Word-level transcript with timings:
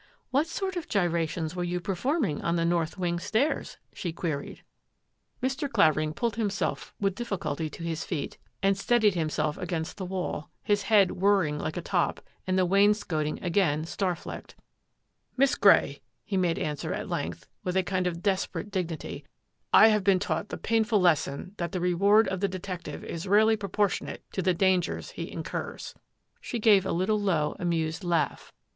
"What 0.31 0.47
sort 0.47 0.75
of 0.75 0.87
gyrations 0.87 1.55
were 1.55 1.63
you 1.63 1.79
performing 1.79 2.41
on 2.41 2.55
the 2.55 2.65
north 2.65 2.97
wing 2.97 3.19
stairs?" 3.19 3.77
she 3.93 4.11
queried. 4.11 4.63
SURMISES 4.63 4.63
AND 5.43 5.51
SUSPICIONS 5.51 5.59
67 5.61 5.69
Mr. 5.69 5.73
Clavering 5.73 6.13
pulled 6.15 6.35
himself 6.37 6.93
with 6.99 7.13
difficulty 7.13 7.69
to 7.69 7.83
his 7.83 8.03
feet 8.03 8.39
and 8.63 8.75
steadied 8.75 9.13
himself 9.13 9.59
against 9.59 9.97
the 9.97 10.05
wall, 10.05 10.49
his 10.63 10.81
head 10.81 11.11
whirring 11.11 11.59
like 11.59 11.77
a 11.77 11.83
top 11.83 12.19
and 12.47 12.57
the 12.57 12.65
wainscoting 12.65 13.37
again 13.43 13.85
star 13.85 14.15
flecked." 14.15 14.55
Miss 15.37 15.53
Grey," 15.53 16.01
he 16.23 16.35
made 16.35 16.57
answer 16.57 16.93
at 16.95 17.07
length, 17.07 17.45
with 17.63 17.77
a 17.77 17.83
kind 17.83 18.07
of 18.07 18.23
desperate 18.23 18.71
dignity," 18.71 19.23
I 19.71 19.89
have 19.89 20.03
been 20.03 20.17
taught 20.17 20.49
the 20.49 20.57
painful 20.57 20.99
lesson 20.99 21.53
that 21.57 21.73
the 21.73 21.79
reward 21.79 22.27
of 22.27 22.39
the 22.39 22.49
detec 22.49 22.81
tive 22.85 23.03
is 23.03 23.27
rarely 23.27 23.55
proportionate 23.55 24.23
to 24.31 24.41
the 24.41 24.55
dangers 24.55 25.11
he 25.11 25.31
incurs." 25.31 25.93
She 26.41 26.57
gave 26.57 26.87
a 26.87 26.91
little 26.91 27.19
low, 27.19 27.55
amused 27.59 28.03
laugh. 28.03 28.51